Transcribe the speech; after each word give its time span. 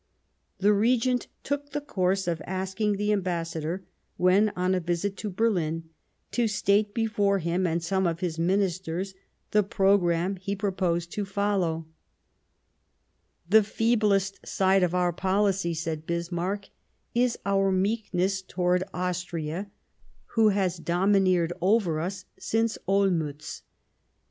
The 0.57 0.73
Regent 0.73 1.27
took 1.43 1.73
the 1.73 1.79
course 1.79 2.27
of 2.27 2.41
asking 2.47 2.93
the 2.93 3.11
Am 3.11 3.21
bassador, 3.21 3.83
when 4.17 4.49
on 4.55 4.73
a 4.73 4.79
visit 4.79 5.15
to 5.17 5.29
Berlin, 5.29 5.91
to 6.31 6.47
state 6.47 6.95
before 6.95 7.37
him 7.37 7.67
and 7.67 7.83
some 7.83 8.07
of 8.07 8.19
his 8.19 8.39
Ministers 8.39 9.13
the 9.51 9.61
programme 9.61 10.37
he 10.37 10.55
proposed 10.55 11.11
to 11.11 11.23
follow." 11.23 11.85
The 13.51 13.61
feeblest 13.61 14.43
side 14.47 14.81
of 14.81 14.95
our 14.95 15.13
policy," 15.13 15.75
said 15.75 16.07
Bismarck, 16.07 16.63
50 16.63 16.69
The 16.69 16.69
First 16.71 17.13
Passage 17.35 17.41
of 17.45 17.47
Arms 17.47 17.61
is 17.67 17.67
our 17.67 17.71
meekness 17.71 18.41
towards 18.41 18.83
Austria, 18.95 19.71
who 20.33 20.49
has 20.49 20.77
domi 20.79 21.11
A 21.11 21.13
Pr««,,«,™ 21.13 21.49
> 21.49 21.51
neered 21.51 21.51
over 21.61 21.99
us 21.99 22.25
since 22.39 22.79
Olmiitz.... 22.87 23.61